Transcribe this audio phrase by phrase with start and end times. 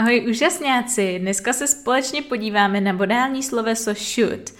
[0.00, 4.50] Ahoj úžasňáci, dneska se společně podíváme na modální sloveso should.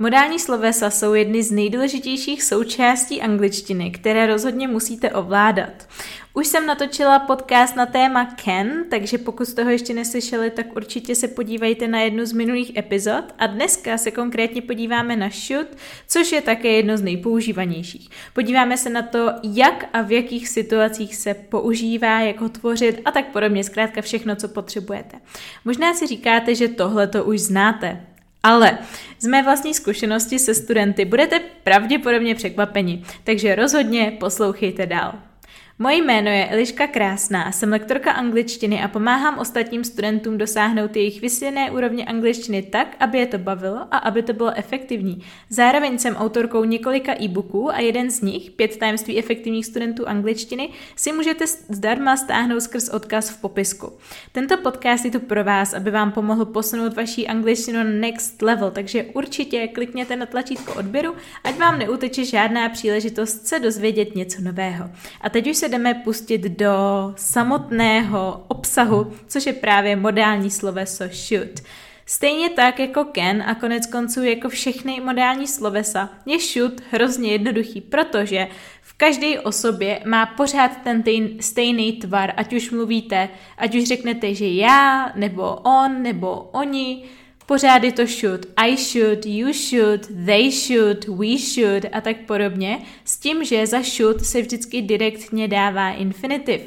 [0.00, 5.88] Modální slovesa jsou jedny z nejdůležitějších součástí angličtiny, které rozhodně musíte ovládat.
[6.34, 11.14] Už jsem natočila podcast na téma can, takže pokud z toho ještě neslyšeli, tak určitě
[11.14, 15.68] se podívejte na jednu z minulých epizod a dneska se konkrétně podíváme na should,
[16.08, 18.08] což je také jedno z nejpoužívanějších.
[18.34, 23.10] Podíváme se na to, jak a v jakých situacích se používá, jak ho tvořit a
[23.10, 25.16] tak podobně, zkrátka všechno, co potřebujete.
[25.64, 28.07] Možná si říkáte, že tohle to už znáte,
[28.42, 28.78] ale
[29.18, 35.27] z mé vlastní zkušenosti se studenty budete pravděpodobně překvapeni, takže rozhodně poslouchejte dál.
[35.80, 41.70] Moje jméno je Eliška Krásná, jsem lektorka angličtiny a pomáhám ostatním studentům dosáhnout jejich vysvěné
[41.70, 45.24] úrovně angličtiny tak, aby je to bavilo a aby to bylo efektivní.
[45.50, 51.12] Zároveň jsem autorkou několika e-booků a jeden z nich, Pět tajemství efektivních studentů angličtiny, si
[51.12, 53.92] můžete zdarma stáhnout skrz odkaz v popisku.
[54.32, 58.70] Tento podcast je tu pro vás, aby vám pomohl posunout vaší angličtinu na next level,
[58.70, 64.90] takže určitě klikněte na tlačítko odběru, ať vám neuteče žádná příležitost se dozvědět něco nového.
[65.20, 66.74] A teď už se jdeme pustit do
[67.16, 71.60] samotného obsahu, což je právě modální sloveso should.
[72.06, 77.80] Stejně tak jako can a konec konců jako všechny modální slovesa je should hrozně jednoduchý,
[77.80, 78.48] protože
[78.82, 84.34] v každé osobě má pořád ten tejn, stejný tvar, ať už mluvíte, ať už řeknete,
[84.34, 87.04] že já, nebo on, nebo oni,
[87.48, 88.46] Pořád je to should.
[88.56, 93.82] I should, you should, they should, we should a tak podobně, s tím, že za
[93.82, 96.60] should se vždycky direktně dává infinitiv.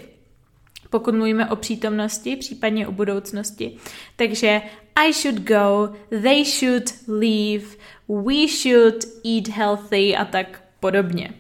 [0.90, 3.78] Pokud mluvíme o přítomnosti, případně o budoucnosti.
[4.16, 4.62] Takže
[4.96, 7.66] I should go, they should leave,
[8.10, 11.34] we should eat healthy a tak podobně.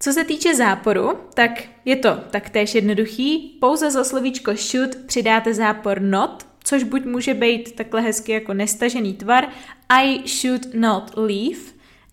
[0.00, 1.50] Co se týče záporu, tak
[1.84, 3.58] je to taktéž jednoduchý.
[3.60, 9.14] Pouze za slovíčko should přidáte zápor not, což buď může být takhle hezky jako nestažený
[9.14, 9.48] tvar
[9.88, 11.60] I should not leave,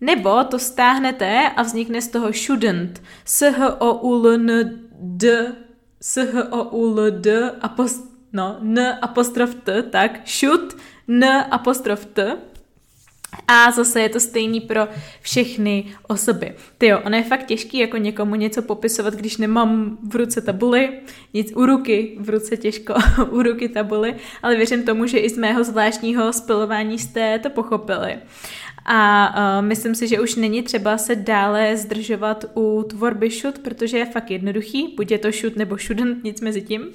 [0.00, 3.02] nebo to stáhnete a vznikne z toho shouldn't.
[3.24, 5.52] S h o u l n d
[6.00, 10.76] s h o u l d apost, no, n apostrof t, tak should
[11.08, 12.36] n apostrof t
[13.48, 14.88] a zase je to stejný pro
[15.20, 16.54] všechny osoby.
[16.78, 20.90] Ty jo, ono je fakt těžký jako někomu něco popisovat, když nemám v ruce tabuly,
[21.34, 22.94] nic u ruky, v ruce těžko,
[23.30, 28.18] u ruky tabuly, ale věřím tomu, že i z mého zvláštního spilování jste to pochopili.
[28.84, 29.28] A
[29.58, 34.06] uh, myslím si, že už není třeba se dále zdržovat u tvorby should, protože je
[34.06, 36.86] fakt jednoduchý, buď je to should nebo shouldn't, nic mezi tím.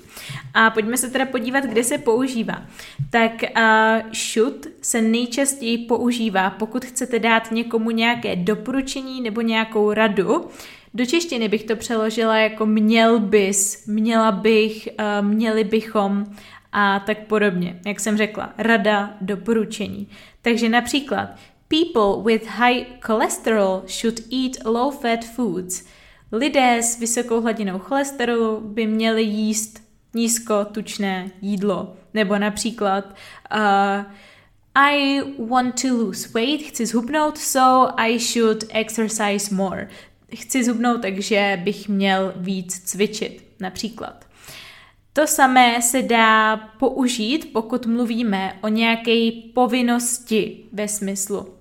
[0.53, 2.65] A pojďme se teda podívat, kde se používá.
[3.09, 10.45] Tak uh, should se nejčastěji používá, pokud chcete dát někomu nějaké doporučení nebo nějakou radu,
[10.93, 16.25] do češtiny bych to přeložila jako měl bys, měla bych, uh, měli bychom
[16.71, 17.79] a tak podobně.
[17.85, 20.07] Jak jsem řekla, rada, doporučení.
[20.41, 21.29] Takže například
[21.69, 25.85] People with high cholesterol should eat low-fat foods.
[26.31, 31.95] Lidé s vysokou hladinou cholesterolu by měli jíst nízkotučné jídlo.
[32.13, 34.05] Nebo například uh,
[34.75, 39.89] I want to lose weight, chci zhubnout, so I should exercise more.
[40.35, 44.25] Chci zhubnout, takže bych měl víc cvičit, například.
[45.13, 51.58] To samé se dá použít, pokud mluvíme o nějaké povinnosti ve smyslu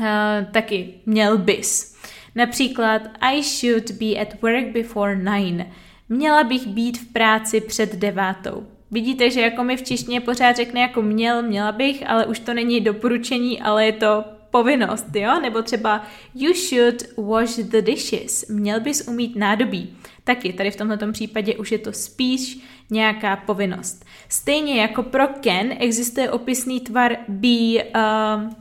[0.00, 0.04] uh,
[0.52, 1.96] taky měl bys.
[2.34, 5.72] Například I should be at work before nine.
[6.08, 8.66] Měla bych být v práci před devátou.
[8.90, 12.54] Vidíte, že jako mi v češtině pořád řekne jako měl, měla bych, ale už to
[12.54, 15.40] není doporučení, ale je to povinnost, jo?
[15.40, 18.48] Nebo třeba you should wash the dishes.
[18.48, 19.96] Měl bys umít nádobí.
[20.24, 22.58] Taky tady v tomto případě už je to spíš
[22.90, 24.04] nějaká povinnost.
[24.28, 28.52] Stejně jako pro can existuje opisný tvar be, uh,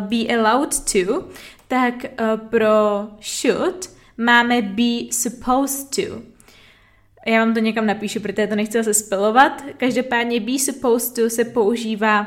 [0.00, 1.28] be allowed to,
[1.68, 6.22] tak uh, pro should máme be supposed to.
[7.26, 9.64] Já vám to někam napíšu, protože to nechci zase spelovat.
[9.76, 12.26] Každopádně be supposed to se používá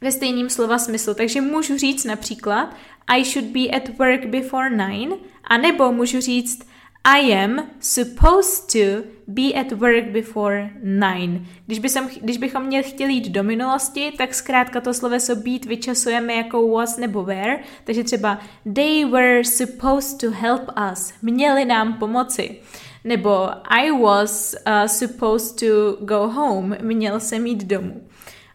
[0.00, 1.14] ve stejném slova smyslu.
[1.14, 2.76] Takže můžu říct například
[3.06, 6.71] I should be at work before nine, anebo můžu říct
[7.04, 11.46] i am supposed to be at work before nine.
[11.66, 15.64] Když, by jsem, když bychom měli chtěli jít do minulosti, tak zkrátka to sloveso být
[15.64, 18.38] vyčasujeme jako was nebo were, takže třeba
[18.74, 20.62] they were supposed to help
[20.92, 21.14] us.
[21.22, 22.60] Měli nám pomoci.
[23.04, 26.76] Nebo I was uh, supposed to go home.
[26.82, 28.08] Měl jsem jít domů.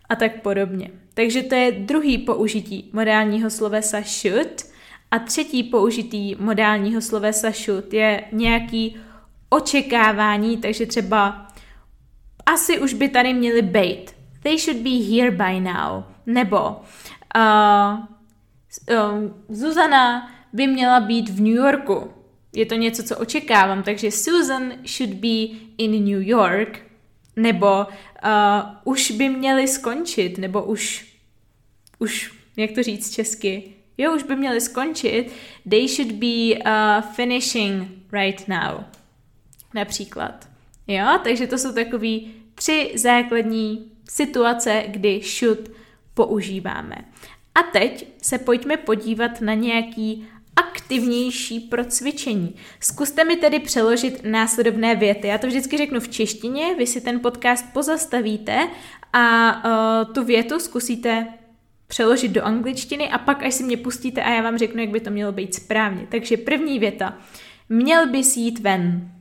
[0.09, 0.91] A tak podobně.
[1.13, 4.63] Takže to je druhý použití modálního slovesa should–
[5.11, 8.97] a třetí použitý modálního slovesa should je nějaký
[9.49, 11.47] očekávání, takže třeba
[12.45, 14.11] asi už by tady měli být.
[14.43, 16.03] They should be here by now.
[16.25, 16.81] Nebo
[17.35, 17.99] uh,
[18.89, 22.11] uh, Zuzana by měla být v New Yorku.
[22.55, 26.79] Je to něco, co očekávám, takže Susan should be in New York.
[27.35, 27.83] Nebo uh,
[28.83, 31.13] už by měli skončit, nebo už,
[31.99, 35.31] už, jak to říct česky, jo, už by měli skončit.
[35.69, 38.83] They should be uh, finishing right now.
[39.73, 40.47] Například.
[40.87, 45.71] Jo, takže to jsou takový tři základní situace, kdy should
[46.13, 46.95] používáme.
[47.55, 52.55] A teď se pojďme podívat na nějaký aktivnější pro cvičení.
[52.79, 55.27] Zkuste mi tedy přeložit následovné věty.
[55.27, 58.67] Já to vždycky řeknu v češtině, vy si ten podcast pozastavíte
[59.13, 59.55] a
[60.05, 61.27] uh, tu větu zkusíte
[61.87, 64.99] přeložit do angličtiny a pak až si mě pustíte a já vám řeknu, jak by
[64.99, 66.07] to mělo být správně.
[66.11, 67.17] Takže první věta.
[67.69, 69.11] Měl bys jít ven.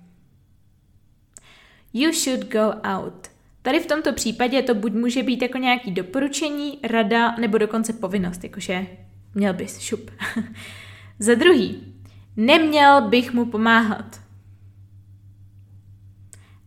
[1.93, 3.29] You should go out.
[3.63, 8.45] Tady v tomto případě to buď může být jako nějaký doporučení, rada nebo dokonce povinnost,
[8.45, 8.87] jakože
[9.35, 10.11] měl bys, šup.
[11.19, 11.95] Za druhý,
[12.37, 14.26] neměl bych mu pomáhat.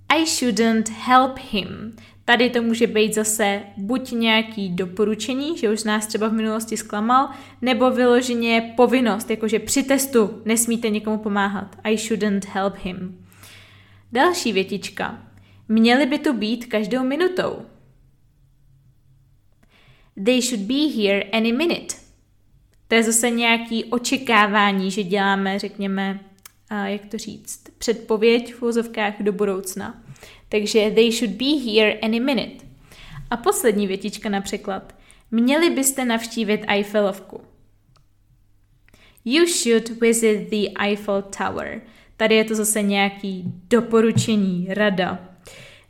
[0.10, 1.96] I shouldn't help him.
[2.26, 7.30] Tady to může být zase buď nějaký doporučení, že už nás třeba v minulosti zklamal,
[7.62, 11.76] nebo vyloženě povinnost, jakože při testu nesmíte někomu pomáhat.
[11.84, 13.26] I shouldn't help him.
[14.12, 15.24] Další větička.
[15.68, 17.66] Měli by tu být každou minutou.
[20.26, 21.96] They should be here any minute.
[22.88, 26.20] To je zase nějaký očekávání, že děláme, řekněme,
[26.70, 30.04] jak to říct, předpověď v úzovkách do budoucna.
[30.50, 32.66] Takže they should be here any minute.
[33.30, 34.96] A poslední větička na překlad.
[35.32, 37.42] Měli byste navštívit Eiffelovku.
[39.26, 41.82] You should visit the Eiffel Tower.
[42.18, 45.29] Tady je to zase nějaký doporučení, rada.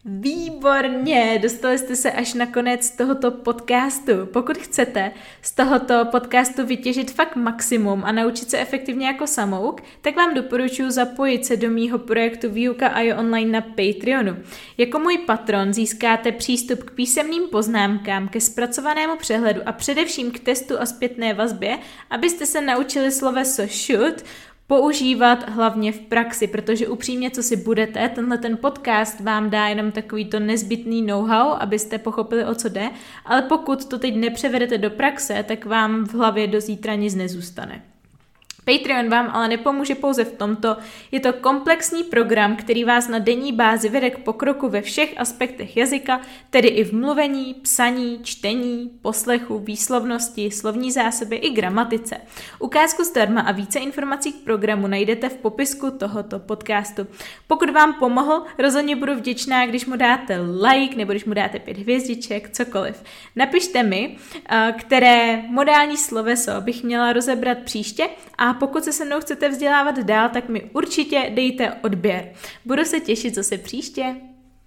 [0.06, 4.12] Výborně, dostali jste se až na konec tohoto podcastu.
[4.34, 5.12] Pokud chcete
[5.42, 10.92] z tohoto podcastu vytěžit fakt maximum a naučit se efektivně jako samouk, tak vám doporučuji
[10.92, 14.38] zapojit se do mýho projektu Výuka a je online na Patreonu.
[14.78, 20.81] Jako můj patron získáte přístup k písemným poznámkám, ke zpracovanému přehledu a především k testu
[20.81, 21.78] a zpětné vazbě,
[22.10, 24.24] abyste se naučili sloveso should,
[24.69, 29.92] používat hlavně v praxi, protože upřímně, co si budete, tenhle ten podcast vám dá jenom
[29.92, 32.89] takový to nezbytný know-how, abyste pochopili, o co jde,
[33.25, 37.89] ale pokud to teď nepřevedete do praxe, tak vám v hlavě do zítra nic nezůstane.
[38.69, 40.77] Patreon vám ale nepomůže pouze v tomto,
[41.12, 45.77] je to komplexní program, který vás na denní bázi vede k pokroku ve všech aspektech
[45.77, 52.18] jazyka, tedy i v mluvení, psaní, čtení, poslechu, výslovnosti, slovní zásoby i gramatice.
[52.60, 57.07] Ukázku zdarma a více informací k programu najdete v popisku tohoto podcastu.
[57.48, 61.77] Pokud vám pomohl, rozhodně budu vděčná, když mu dáte like nebo když mu dáte pět
[61.77, 63.04] hvězdiček, cokoliv.
[63.36, 64.18] Napište mi,
[64.50, 70.00] eh, které modální sloveso bych měla rozebrat příště a pokud se se mnou chcete vzdělávat
[70.00, 72.34] dál, tak mi určitě dejte odběr.
[72.66, 74.16] Budu se těšit zase příště.